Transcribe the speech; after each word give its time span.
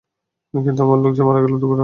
কিন্তু 0.53 0.81
আমার 0.83 0.97
লোক 0.99 1.11
যে 1.17 1.23
মারা 1.23 1.39
গেল- 1.41 1.53
দুর্ঘটনা। 1.61 1.79